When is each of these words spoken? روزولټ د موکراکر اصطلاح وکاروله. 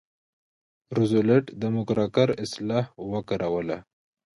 روزولټ 0.97 1.45
د 1.61 1.63
موکراکر 1.75 2.29
اصطلاح 2.43 2.85
وکاروله. 3.11 3.77